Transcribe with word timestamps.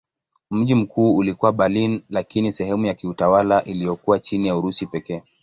Mji 0.51 0.75
mkuu 0.75 1.15
ulikuwa 1.15 1.51
Berlin 1.53 2.01
lakini 2.09 2.51
sehemu 2.51 2.85
ya 2.85 2.93
kiutawala 2.93 3.63
iliyokuwa 3.63 4.19
chini 4.19 4.47
ya 4.47 4.55
Urusi 4.55 4.85
pekee. 4.87 5.23